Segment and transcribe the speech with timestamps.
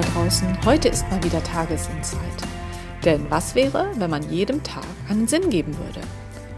[0.00, 0.64] da draußen.
[0.64, 2.20] Heute ist mal wieder Tagesinsight.
[3.04, 6.00] Denn was wäre, wenn man jedem Tag einen Sinn geben würde?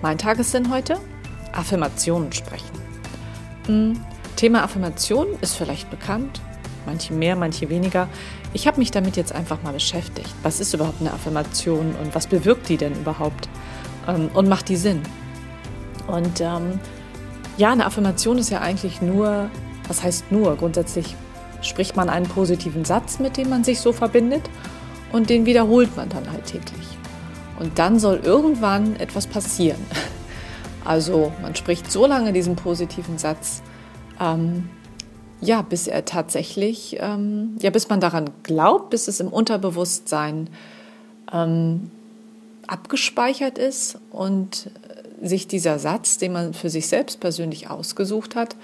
[0.01, 0.99] Mein Tagessinn heute?
[1.53, 2.79] Affirmationen sprechen.
[3.67, 4.01] Hm,
[4.37, 6.41] Thema Affirmation ist vielleicht bekannt,
[6.87, 8.09] manche mehr, manche weniger.
[8.53, 10.33] Ich habe mich damit jetzt einfach mal beschäftigt.
[10.43, 13.49] Was ist überhaupt eine Affirmation und was bewirkt die denn überhaupt?
[14.09, 15.03] Ähm, und macht die Sinn?
[16.07, 16.81] Und ähm,
[17.57, 19.51] ja, eine Affirmation ist ja eigentlich nur,
[19.89, 20.57] was heißt nur?
[20.57, 21.17] Grundsätzlich
[21.63, 24.43] spricht man einen positiven Satz, mit dem man sich so verbindet
[25.13, 26.87] und den wiederholt man dann halt täglich.
[27.59, 29.81] Und dann soll irgendwann etwas passieren.
[30.85, 33.63] Also man spricht so lange diesen positiven Satz,
[34.21, 34.69] ähm,
[35.41, 40.49] ja, bis er tatsächlich, ähm, ja, bis man daran glaubt, bis es im Unterbewusstsein
[41.33, 41.93] ähm,
[42.67, 44.71] abgespeichert ist und
[45.23, 48.57] sich dieser Satz, den man für sich selbst persönlich ausgesucht hat,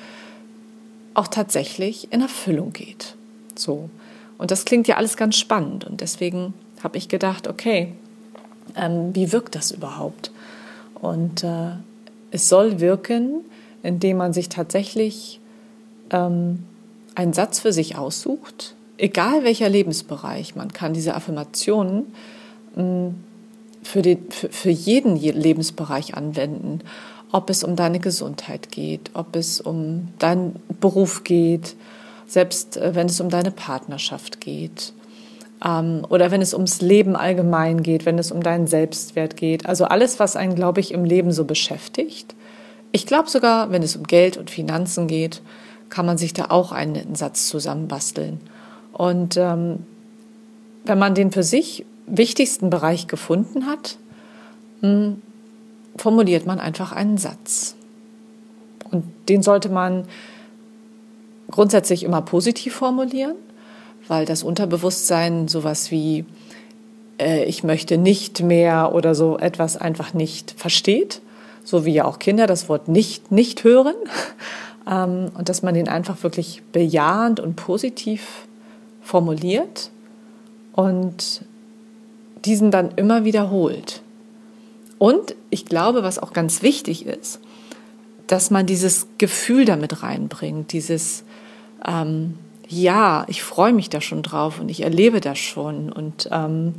[1.19, 3.17] auch tatsächlich in Erfüllung geht.
[3.57, 3.91] So.
[4.39, 5.85] Und das klingt ja alles ganz spannend.
[5.85, 7.93] Und deswegen habe ich gedacht, okay,
[8.77, 10.31] ähm, wie wirkt das überhaupt?
[10.95, 11.73] Und äh,
[12.31, 13.41] es soll wirken,
[13.83, 15.41] indem man sich tatsächlich
[16.11, 16.65] ähm,
[17.17, 20.55] einen Satz für sich aussucht, egal welcher Lebensbereich.
[20.55, 22.15] Man kann diese Affirmationen
[22.77, 23.11] mh,
[23.83, 26.81] für, den, für, für jeden Lebensbereich anwenden.
[27.31, 31.77] Ob es um deine Gesundheit geht, ob es um deinen Beruf geht,
[32.27, 34.93] selbst äh, wenn es um deine Partnerschaft geht
[35.65, 39.67] ähm, oder wenn es ums Leben allgemein geht, wenn es um deinen Selbstwert geht.
[39.67, 42.35] Also alles, was einen, glaube ich, im Leben so beschäftigt.
[42.93, 45.43] Ich glaube sogar, wenn es um Geld und Finanzen geht,
[45.91, 48.41] kann man sich da auch einen Satz zusammenbasteln.
[48.93, 49.87] Und ähm,
[50.85, 53.97] wenn man den für sich wichtigsten Bereich gefunden hat,
[54.81, 55.23] hm,
[55.99, 57.77] formuliert man einfach einen Satz.
[58.91, 60.05] Und den sollte man
[61.51, 63.37] grundsätzlich immer positiv formulieren,
[64.07, 66.25] weil das Unterbewusstsein sowas wie
[67.19, 71.21] äh, ich möchte nicht mehr oder so etwas einfach nicht versteht,
[71.65, 73.95] so wie ja auch Kinder das Wort nicht nicht hören.
[74.91, 78.47] ähm, und dass man den einfach wirklich bejahend und positiv
[79.03, 79.91] formuliert
[80.73, 81.43] und
[82.45, 84.03] diesen dann immer wiederholt.
[84.99, 87.41] Und ich glaube, was auch ganz wichtig ist,
[88.27, 91.25] dass man dieses Gefühl damit reinbringt, dieses
[91.87, 92.35] ähm,
[92.69, 96.75] ja, ich freue mich da schon drauf und ich erlebe das schon und ähm,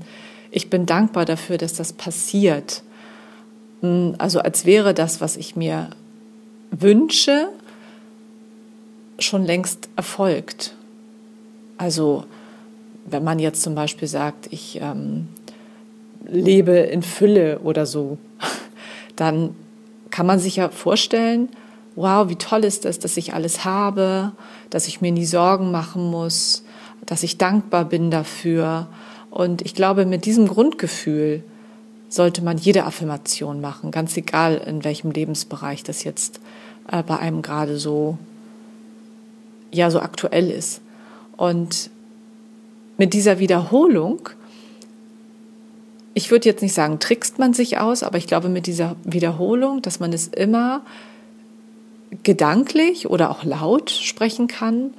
[0.51, 2.83] ich bin dankbar dafür, dass das passiert.
[3.81, 5.89] Hm, also als wäre das, was ich mir
[6.71, 7.49] wünsche,
[9.17, 10.75] schon längst erfolgt.
[11.77, 12.25] Also
[13.05, 15.27] wenn man jetzt zum Beispiel sagt, ich ähm,
[16.31, 18.17] lebe in Fülle oder so,
[19.15, 19.55] dann
[20.09, 21.49] kann man sich ja vorstellen,
[21.95, 24.31] wow, wie toll ist es, dass ich alles habe,
[24.69, 26.63] dass ich mir nie Sorgen machen muss,
[27.05, 28.87] dass ich dankbar bin dafür.
[29.29, 31.43] Und ich glaube, mit diesem Grundgefühl
[32.07, 36.39] sollte man jede Affirmation machen, ganz egal in welchem Lebensbereich das jetzt
[36.91, 38.17] äh, bei einem gerade so,
[39.71, 40.81] ja, so aktuell ist.
[41.37, 41.91] Und
[42.97, 44.29] mit dieser Wiederholung
[46.13, 49.81] ich würde jetzt nicht sagen, trickst man sich aus, aber ich glaube mit dieser Wiederholung,
[49.81, 50.81] dass man es immer
[52.23, 54.93] gedanklich oder auch laut sprechen kann,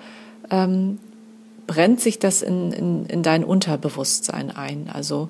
[0.50, 0.98] ähm,
[1.66, 4.90] brennt sich das in, in, in dein Unterbewusstsein ein.
[4.92, 5.28] Also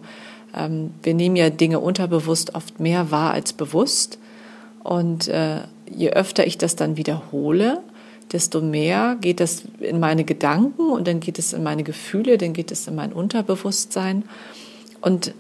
[0.55, 4.19] ähm, wir nehmen ja Dinge unterbewusst oft mehr wahr als bewusst.
[4.83, 5.61] Und äh,
[5.91, 7.81] je öfter ich das dann wiederhole,
[8.33, 12.53] desto mehr geht das in meine Gedanken und dann geht es in meine Gefühle, dann
[12.53, 14.25] geht es in mein Unterbewusstsein.
[15.01, 15.35] Und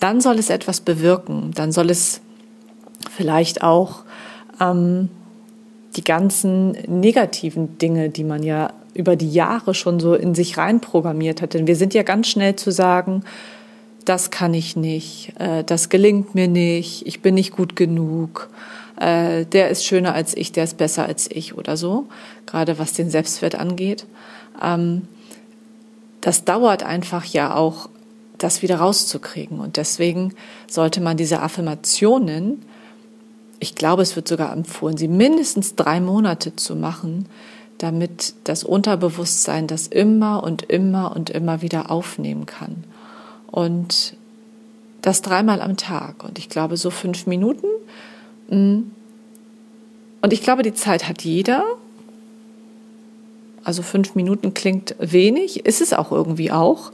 [0.00, 1.52] dann soll es etwas bewirken.
[1.54, 2.20] Dann soll es
[3.10, 4.04] vielleicht auch
[4.60, 5.08] ähm,
[5.96, 11.42] die ganzen negativen Dinge, die man ja über die Jahre schon so in sich reinprogrammiert
[11.42, 11.54] hat.
[11.54, 13.24] Denn wir sind ja ganz schnell zu sagen,
[14.04, 18.50] das kann ich nicht, äh, das gelingt mir nicht, ich bin nicht gut genug,
[19.00, 22.06] äh, der ist schöner als ich, der ist besser als ich oder so,
[22.46, 24.06] gerade was den Selbstwert angeht.
[24.62, 25.08] Ähm,
[26.20, 27.88] das dauert einfach ja auch
[28.44, 29.58] das wieder rauszukriegen.
[29.58, 30.34] Und deswegen
[30.68, 32.62] sollte man diese Affirmationen,
[33.58, 37.26] ich glaube, es wird sogar empfohlen, sie mindestens drei Monate zu machen,
[37.78, 42.84] damit das Unterbewusstsein das immer und immer und immer wieder aufnehmen kann.
[43.50, 44.16] Und
[45.00, 46.22] das dreimal am Tag.
[46.22, 47.66] Und ich glaube, so fünf Minuten.
[48.48, 48.90] Mm.
[50.20, 51.64] Und ich glaube, die Zeit hat jeder.
[53.64, 56.92] Also fünf Minuten klingt wenig, ist es auch irgendwie auch.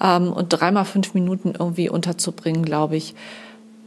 [0.00, 3.14] Ähm, und dreimal fünf Minuten irgendwie unterzubringen, glaube ich,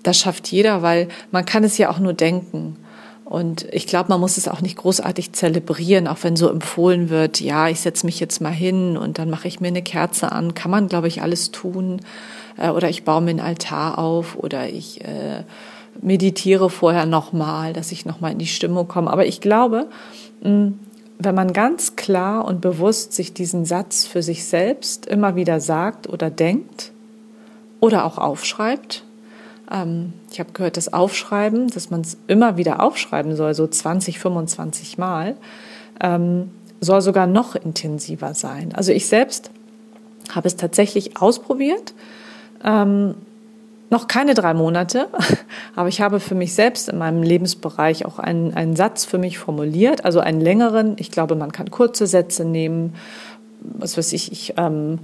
[0.04, 2.78] das schafft jeder, weil man kann es ja auch nur denken.
[3.26, 7.42] Und ich glaube, man muss es auch nicht großartig zelebrieren, auch wenn so empfohlen wird,
[7.42, 10.54] ja, ich setze mich jetzt mal hin und dann mache ich mir eine Kerze an.
[10.54, 12.00] Kann man, glaube ich, alles tun.
[12.58, 15.44] Äh, oder ich baue mir einen Altar auf oder ich äh,
[16.02, 19.12] meditiere vorher nochmal, dass ich nochmal in die Stimmung komme.
[19.12, 19.88] Aber ich glaube,
[21.20, 26.08] wenn man ganz klar und bewusst sich diesen Satz für sich selbst immer wieder sagt
[26.08, 26.92] oder denkt
[27.80, 29.04] oder auch aufschreibt,
[29.72, 34.20] ähm, ich habe gehört, das Aufschreiben, dass man es immer wieder aufschreiben soll, so 20,
[34.20, 35.36] 25 Mal,
[36.02, 38.74] ähm, soll sogar noch intensiver sein.
[38.76, 39.50] Also ich selbst
[40.32, 41.94] habe es tatsächlich ausprobiert.
[42.64, 43.16] Ähm,
[43.90, 45.08] noch keine drei Monate,
[45.76, 49.38] aber ich habe für mich selbst in meinem Lebensbereich auch einen, einen Satz für mich
[49.38, 50.96] formuliert, also einen längeren.
[50.98, 52.96] Ich glaube, man kann kurze Sätze nehmen.
[53.62, 55.00] Was weiß ich, ich ähm,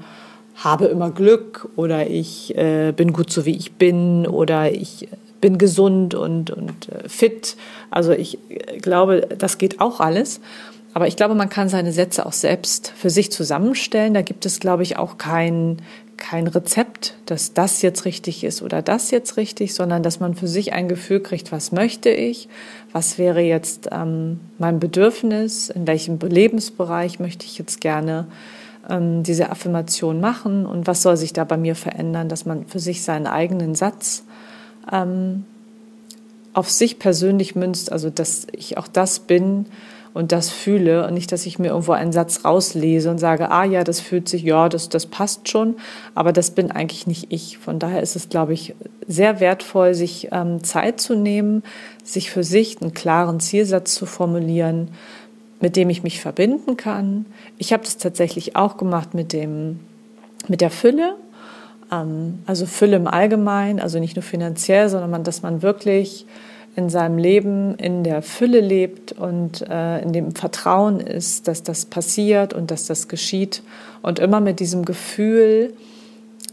[0.56, 5.08] habe immer Glück oder ich äh, bin gut so wie ich bin oder ich
[5.42, 7.58] bin gesund und, und äh, fit.
[7.90, 10.40] Also ich äh, glaube, das geht auch alles.
[10.94, 14.14] Aber ich glaube, man kann seine Sätze auch selbst für sich zusammenstellen.
[14.14, 15.82] Da gibt es, glaube ich, auch kein,
[16.24, 20.48] kein Rezept, dass das jetzt richtig ist oder das jetzt richtig, sondern dass man für
[20.48, 22.48] sich ein Gefühl kriegt, was möchte ich,
[22.94, 28.28] was wäre jetzt ähm, mein Bedürfnis, in welchem Lebensbereich möchte ich jetzt gerne
[28.90, 32.80] ähm, diese Affirmation machen und was soll sich da bei mir verändern, dass man für
[32.80, 34.24] sich seinen eigenen Satz
[34.94, 35.44] ähm,
[36.54, 39.66] auf sich persönlich münzt, also dass ich auch das bin
[40.14, 43.64] und das fühle und nicht, dass ich mir irgendwo einen Satz rauslese und sage, ah
[43.64, 45.76] ja, das fühlt sich, ja, das, das passt schon,
[46.14, 47.58] aber das bin eigentlich nicht ich.
[47.58, 48.76] Von daher ist es, glaube ich,
[49.08, 51.64] sehr wertvoll, sich ähm, Zeit zu nehmen,
[52.04, 54.90] sich für sich einen klaren Zielsatz zu formulieren,
[55.60, 57.26] mit dem ich mich verbinden kann.
[57.58, 59.80] Ich habe das tatsächlich auch gemacht mit, dem,
[60.48, 61.16] mit der Fülle.
[61.92, 66.28] Ähm, also Fülle im Allgemeinen, also nicht nur finanziell, sondern dass man wirklich
[66.76, 71.86] in seinem Leben in der Fülle lebt und äh, in dem Vertrauen ist, dass das
[71.86, 73.62] passiert und dass das geschieht.
[74.02, 75.74] Und immer mit diesem Gefühl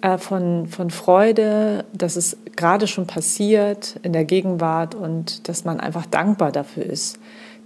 [0.03, 5.81] äh, von, von Freude, dass es gerade schon passiert in der Gegenwart und dass man
[5.81, 7.19] einfach dankbar dafür ist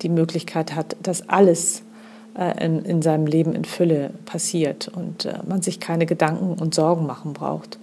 [0.03, 1.83] die Möglichkeit hat, dass alles
[2.37, 6.75] äh, in, in seinem Leben in Fülle passiert und äh, man sich keine Gedanken und
[6.75, 7.79] Sorgen machen braucht.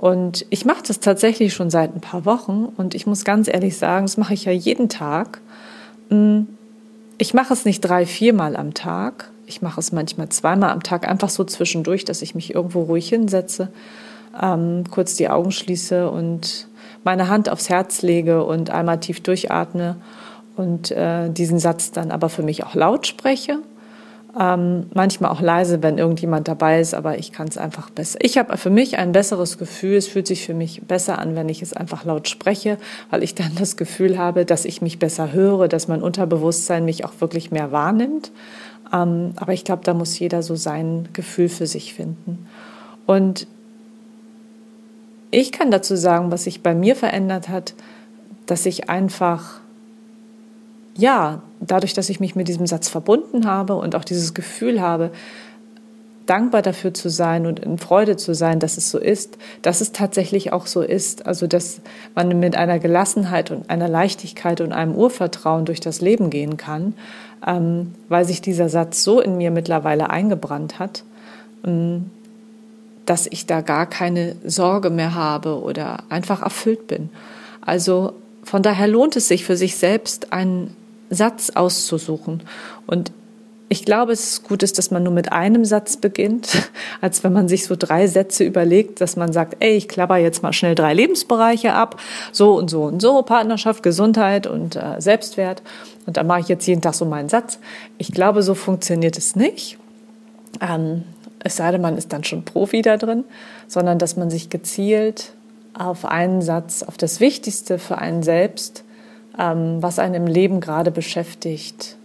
[0.00, 3.76] Und ich mache das tatsächlich schon seit ein paar Wochen und ich muss ganz ehrlich
[3.76, 5.42] sagen, das mache ich ja jeden Tag.
[6.08, 6.48] Hm,
[7.18, 9.30] ich mache es nicht drei, viermal am Tag.
[9.44, 13.10] Ich mache es manchmal zweimal am Tag, einfach so zwischendurch, dass ich mich irgendwo ruhig
[13.10, 13.68] hinsetze,
[14.40, 16.68] ähm, kurz die Augen schließe und
[17.04, 19.96] meine Hand aufs Herz lege und einmal tief durchatme
[20.56, 23.58] und äh, diesen Satz dann aber für mich auch laut spreche.
[24.38, 28.18] Ähm, manchmal auch leise, wenn irgendjemand dabei ist, aber ich kann es einfach besser.
[28.22, 29.96] Ich habe für mich ein besseres Gefühl.
[29.96, 32.78] Es fühlt sich für mich besser an, wenn ich es einfach laut spreche,
[33.10, 37.04] weil ich dann das Gefühl habe, dass ich mich besser höre, dass mein Unterbewusstsein mich
[37.04, 38.30] auch wirklich mehr wahrnimmt.
[38.92, 42.46] Ähm, aber ich glaube, da muss jeder so sein Gefühl für sich finden.
[43.06, 43.48] Und
[45.32, 47.74] ich kann dazu sagen, was sich bei mir verändert hat,
[48.46, 49.60] dass ich einfach
[51.00, 55.10] ja, dadurch, dass ich mich mit diesem Satz verbunden habe und auch dieses Gefühl habe,
[56.26, 59.90] dankbar dafür zu sein und in Freude zu sein, dass es so ist, dass es
[59.90, 61.26] tatsächlich auch so ist.
[61.26, 61.80] Also, dass
[62.14, 66.94] man mit einer Gelassenheit und einer Leichtigkeit und einem Urvertrauen durch das Leben gehen kann,
[67.44, 71.02] ähm, weil sich dieser Satz so in mir mittlerweile eingebrannt hat,
[71.66, 72.10] ähm,
[73.06, 77.10] dass ich da gar keine Sorge mehr habe oder einfach erfüllt bin.
[77.60, 78.12] Also,
[78.44, 80.76] von daher lohnt es sich für sich selbst einen
[81.10, 82.42] Satz auszusuchen.
[82.86, 83.12] Und
[83.72, 87.48] ich glaube, es ist gut dass man nur mit einem Satz beginnt, als wenn man
[87.48, 90.92] sich so drei Sätze überlegt, dass man sagt, ey, ich klapper jetzt mal schnell drei
[90.92, 92.00] Lebensbereiche ab,
[92.32, 95.62] so und so und so, Partnerschaft, Gesundheit und äh, Selbstwert.
[96.06, 97.60] Und dann mache ich jetzt jeden Tag so meinen Satz.
[97.98, 99.78] Ich glaube, so funktioniert es nicht.
[100.60, 101.04] Ähm,
[101.38, 103.22] es sei denn, man ist dann schon Profi da drin,
[103.68, 105.32] sondern dass man sich gezielt
[105.74, 108.82] auf einen Satz, auf das Wichtigste für einen selbst
[109.40, 111.96] ähm, was einen im Leben gerade beschäftigt,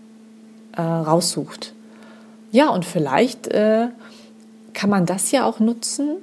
[0.76, 1.74] äh, raussucht.
[2.52, 3.88] Ja, und vielleicht äh,
[4.74, 6.16] kann man das ja auch nutzen,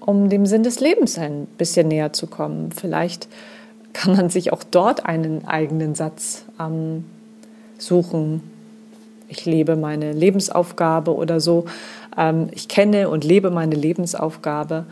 [0.00, 2.72] um dem Sinn des Lebens ein bisschen näher zu kommen.
[2.72, 3.28] Vielleicht
[3.94, 7.04] kann man sich auch dort einen eigenen Satz ähm,
[7.78, 8.42] suchen.
[9.28, 11.64] Ich lebe meine Lebensaufgabe oder so.
[12.16, 14.84] Ähm, ich kenne und lebe meine Lebensaufgabe.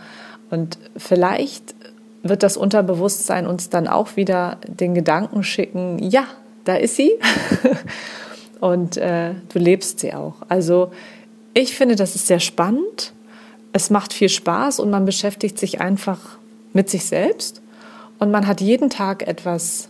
[0.51, 1.75] Und vielleicht
[2.23, 6.25] wird das Unterbewusstsein uns dann auch wieder den Gedanken schicken, ja,
[6.65, 7.13] da ist sie
[8.61, 10.35] und äh, du lebst sie auch.
[10.49, 10.91] Also
[11.55, 13.13] ich finde, das ist sehr spannend.
[13.73, 16.19] Es macht viel Spaß und man beschäftigt sich einfach
[16.73, 17.63] mit sich selbst
[18.19, 19.89] und man hat jeden Tag etwas,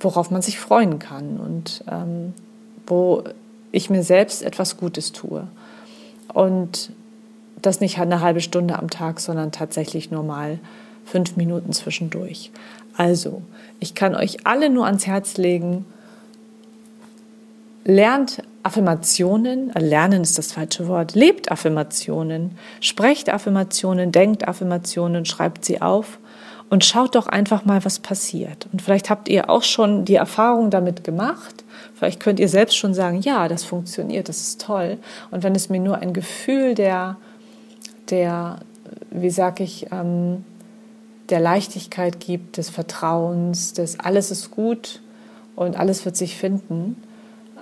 [0.00, 2.34] worauf man sich freuen kann und ähm,
[2.86, 3.24] wo
[3.72, 5.46] ich mir selbst etwas Gutes tue.
[6.32, 6.92] Und
[7.60, 10.58] das nicht eine halbe Stunde am Tag, sondern tatsächlich nur mal
[11.06, 12.50] fünf Minuten zwischendurch.
[12.96, 13.42] Also,
[13.80, 15.86] ich kann euch alle nur ans Herz legen,
[17.84, 25.64] lernt Affirmationen, äh, lernen ist das falsche Wort, lebt Affirmationen, sprecht Affirmationen, denkt Affirmationen, schreibt
[25.64, 26.18] sie auf
[26.68, 28.66] und schaut doch einfach mal, was passiert.
[28.72, 31.64] Und vielleicht habt ihr auch schon die Erfahrung damit gemacht.
[31.94, 34.98] Vielleicht könnt ihr selbst schon sagen, ja, das funktioniert, das ist toll.
[35.30, 37.16] Und wenn es mir nur ein Gefühl der,
[38.10, 38.58] der,
[39.10, 40.44] wie sag ich, ähm,
[41.30, 45.00] der Leichtigkeit gibt, des Vertrauens, des alles ist gut
[45.54, 47.02] und alles wird sich finden,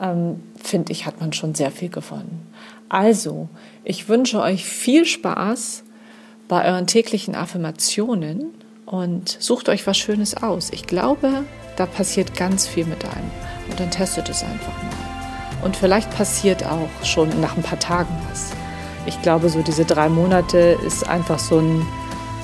[0.00, 2.47] ähm, finde ich, hat man schon sehr viel gewonnen.
[2.88, 3.49] Also,
[3.85, 5.85] ich wünsche euch viel Spaß
[6.49, 8.52] bei euren täglichen Affirmationen
[8.87, 10.71] und sucht euch was Schönes aus.
[10.71, 11.44] Ich glaube,
[11.76, 13.30] da passiert ganz viel mit einem.
[13.71, 15.64] Und dann testet es einfach mal.
[15.64, 18.50] Und vielleicht passiert auch schon nach ein paar Tagen was.
[19.06, 21.87] Ich glaube, so diese drei Monate ist einfach so ein,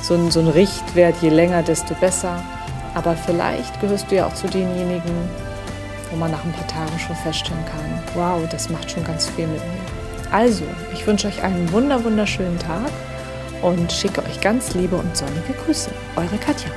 [0.02, 1.16] so ein, so ein Richtwert.
[1.20, 2.42] Je länger, desto besser.
[2.94, 5.14] Aber vielleicht gehörst du ja auch zu denjenigen,
[6.10, 9.46] wo man nach ein paar Tagen schon feststellen kann, wow, das macht schon ganz viel
[9.46, 10.32] mit mir.
[10.32, 12.90] Also, ich wünsche euch einen wunder wunderschönen Tag
[13.62, 15.90] und schicke euch ganz liebe und sonnige Grüße.
[16.16, 16.70] Eure Katja.